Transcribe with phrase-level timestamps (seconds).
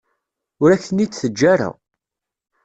[0.61, 1.69] Ur ak-ten-id-teǧǧa ara.